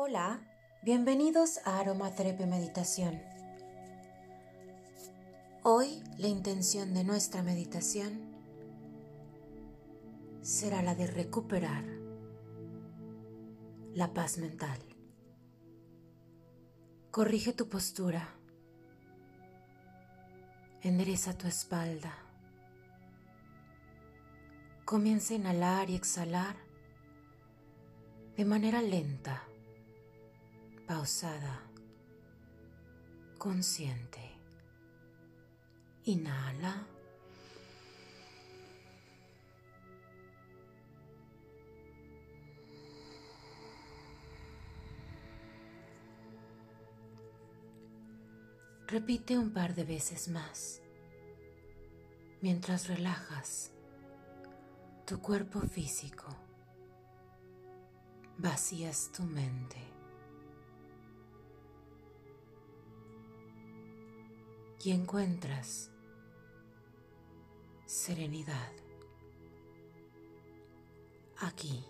[0.00, 0.40] Hola,
[0.84, 3.20] bienvenidos a Aromaterapia Meditación.
[5.64, 8.20] Hoy la intención de nuestra meditación
[10.40, 11.84] será la de recuperar
[13.92, 14.78] la paz mental.
[17.10, 18.36] Corrige tu postura.
[20.80, 22.16] Endereza tu espalda.
[24.84, 26.54] Comienza a inhalar y exhalar
[28.36, 29.47] de manera lenta,
[30.88, 31.60] pausada,
[33.36, 34.22] consciente.
[36.04, 36.86] Inhala.
[48.86, 50.80] Repite un par de veces más
[52.40, 53.72] mientras relajas
[55.04, 56.28] tu cuerpo físico,
[58.38, 59.97] vacías tu mente.
[64.84, 65.90] Y encuentras
[67.86, 68.72] serenidad
[71.40, 71.84] aquí,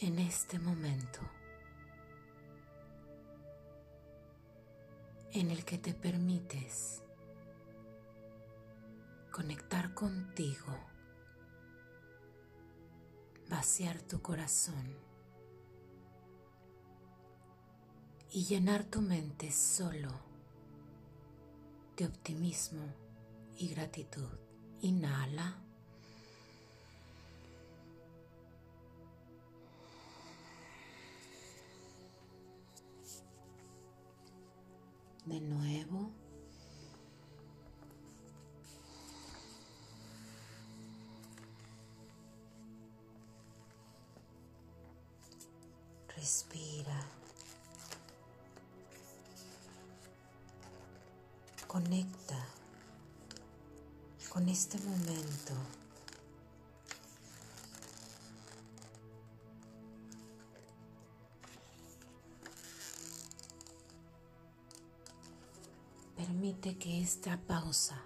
[0.00, 1.20] en este momento.
[5.32, 7.02] en el que te permites
[9.30, 10.76] conectar contigo,
[13.48, 15.07] vaciar tu corazón
[18.32, 20.10] y llenar tu mente solo
[21.96, 22.82] de optimismo
[23.56, 24.28] y gratitud.
[24.82, 25.56] Inhala.
[35.26, 36.10] De nuevo.
[46.16, 47.17] Respira.
[51.78, 52.44] Conecta
[54.30, 55.54] con este momento.
[66.16, 68.02] Permite que esta pausa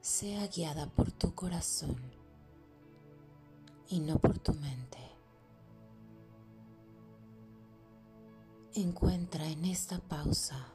[0.00, 2.00] sea guiada por tu corazón
[3.90, 5.00] y no por tu mente.
[8.72, 10.73] Encuentra en esta pausa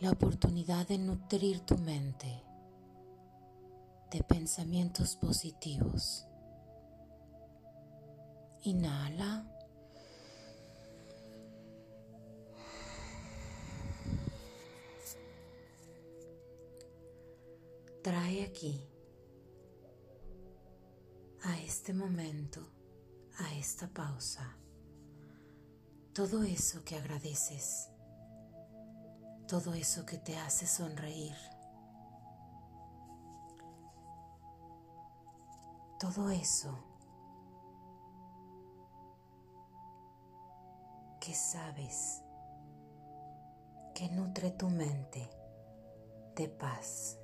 [0.00, 2.44] la oportunidad de nutrir tu mente
[4.10, 6.26] de pensamientos positivos.
[8.62, 9.44] Inhala.
[18.02, 18.80] Trae aquí,
[21.42, 22.60] a este momento,
[23.38, 24.56] a esta pausa,
[26.14, 27.90] todo eso que agradeces,
[29.48, 31.34] todo eso que te hace sonreír,
[35.98, 36.78] todo eso
[41.18, 42.22] que sabes
[43.94, 45.30] que nutre tu mente
[46.36, 47.18] de paz.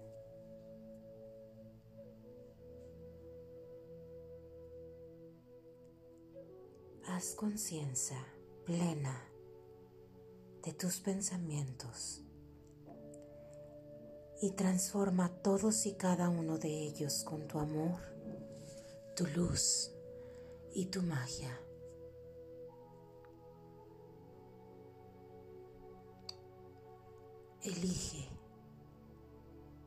[7.06, 8.16] Haz conciencia
[8.64, 9.33] plena
[10.64, 12.22] de tus pensamientos
[14.40, 18.00] y transforma todos y cada uno de ellos con tu amor,
[19.14, 19.90] tu luz
[20.74, 21.54] y tu magia.
[27.62, 28.28] Elige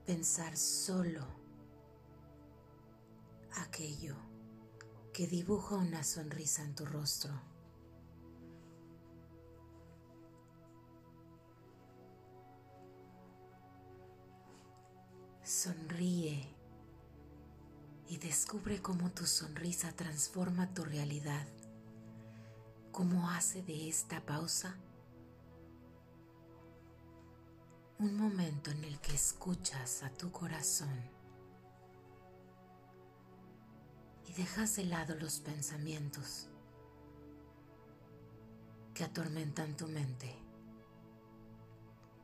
[0.05, 1.25] pensar solo
[3.63, 4.15] aquello
[5.11, 7.56] que dibuja una sonrisa en tu rostro.
[15.47, 16.45] Sonríe
[18.09, 21.47] y descubre cómo tu sonrisa transforma tu realidad,
[22.91, 24.75] cómo hace de esta pausa
[27.97, 31.01] un momento en el que escuchas a tu corazón
[34.27, 36.49] y dejas de lado los pensamientos
[38.93, 40.35] que atormentan tu mente.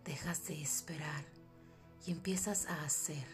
[0.04, 1.33] Dejas de esperar
[2.06, 3.26] y empiezas a hacer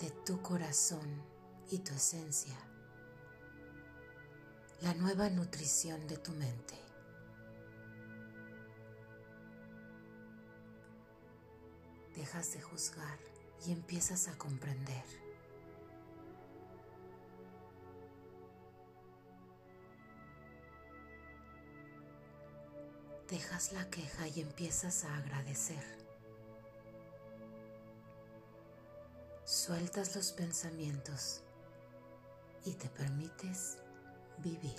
[0.00, 1.22] de tu corazón
[1.70, 2.56] y tu esencia
[4.82, 6.74] la nueva nutrición de tu mente.
[12.16, 13.18] Dejas de juzgar
[13.64, 15.04] y empiezas a comprender.
[23.32, 25.82] Dejas la queja y empiezas a agradecer.
[29.46, 31.40] Sueltas los pensamientos
[32.66, 33.78] y te permites
[34.36, 34.76] vivir.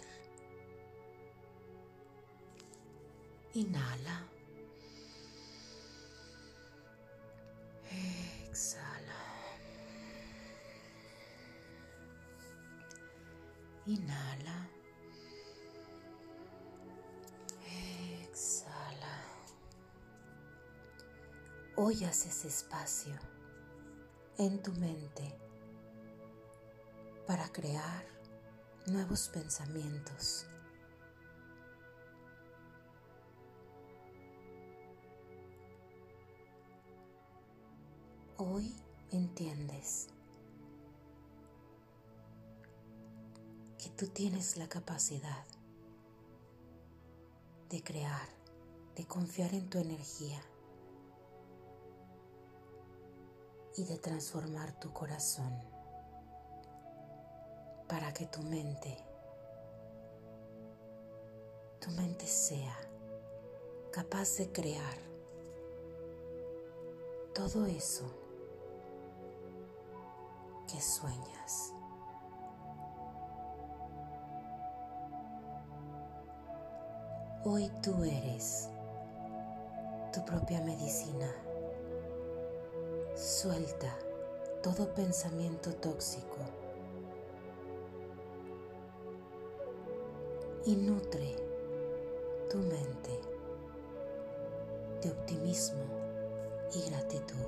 [3.56, 4.28] Inhala.
[8.52, 9.24] Exhala.
[13.88, 14.73] Inhala.
[21.86, 23.14] Hoy haces espacio
[24.38, 25.38] en tu mente
[27.28, 28.06] para crear
[28.88, 30.46] nuevos pensamientos.
[38.38, 38.74] Hoy
[39.12, 40.08] entiendes
[43.78, 45.46] que tú tienes la capacidad
[47.70, 48.30] de crear,
[48.96, 50.42] de confiar en tu energía
[53.76, 55.60] y de transformar tu corazón
[57.88, 58.98] para que tu mente,
[61.80, 62.76] tu mente sea
[63.92, 64.98] capaz de crear
[67.34, 68.06] todo eso
[70.72, 71.74] que sueñas.
[77.44, 78.70] Hoy tú eres
[80.14, 81.30] tu propia medicina.
[83.24, 83.98] Suelta
[84.62, 86.40] todo pensamiento tóxico
[90.66, 91.34] y nutre
[92.50, 93.22] tu mente
[95.02, 95.86] de optimismo
[96.74, 97.48] y gratitud.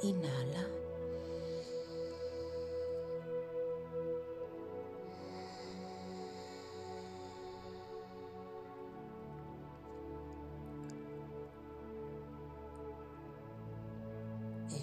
[0.00, 0.66] Inhala.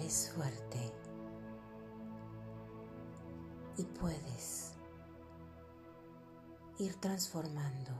[0.06, 0.92] Eres fuerte
[3.76, 4.74] y puedes
[6.78, 7.98] ir transformando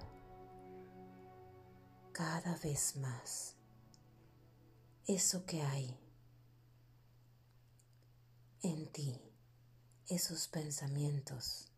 [2.12, 3.56] cada vez más
[5.08, 5.98] eso que hay
[8.62, 9.20] en ti,
[10.06, 11.72] esos pensamientos.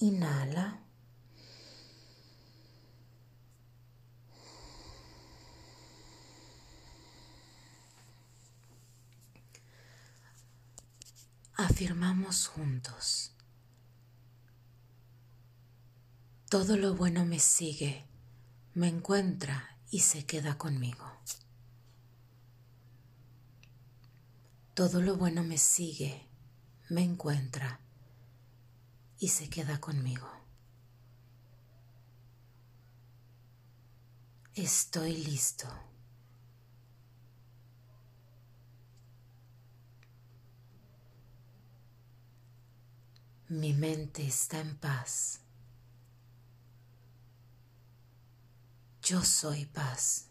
[0.00, 0.89] Inhala.
[11.62, 13.32] Afirmamos juntos.
[16.48, 18.06] Todo lo bueno me sigue,
[18.72, 21.04] me encuentra y se queda conmigo.
[24.72, 26.26] Todo lo bueno me sigue,
[26.88, 27.78] me encuentra
[29.18, 30.30] y se queda conmigo.
[34.54, 35.68] Estoy listo.
[43.50, 45.40] Mi mente está en paz.
[49.02, 50.28] Yo soy paz.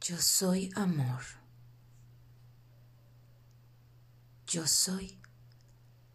[0.00, 1.20] Yo soy amor.
[4.46, 5.20] Yo soy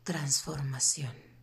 [0.05, 1.34] transformación.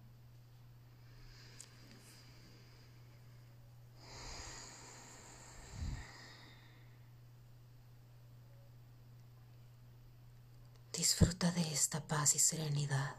[11.02, 13.16] Disfruta de esta paz y serenidad.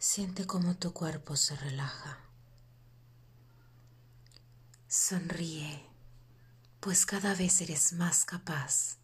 [0.00, 2.18] Siente cómo tu cuerpo se relaja.
[4.88, 5.86] Sonríe,
[6.80, 8.96] pues cada vez eres más capaz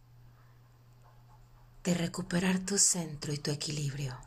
[1.84, 4.18] de recuperar tu centro y tu equilibrio.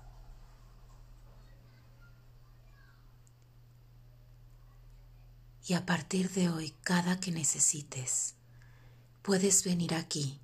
[5.68, 8.36] Y a partir de hoy, cada que necesites,
[9.22, 10.40] puedes venir aquí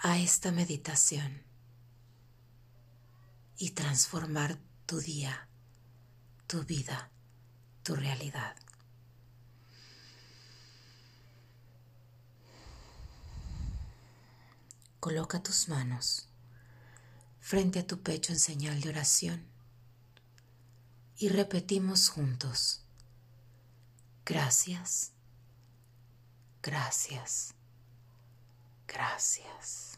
[0.00, 1.42] a esta meditación
[3.56, 5.48] y transformar tu día,
[6.46, 7.10] tu vida,
[7.82, 8.54] tu realidad.
[15.00, 16.28] Coloca tus manos
[17.40, 19.46] frente a tu pecho en señal de oración
[21.16, 22.84] y repetimos juntos.
[24.24, 25.12] Gracias,
[26.62, 27.54] gracias,
[28.88, 29.97] gracias.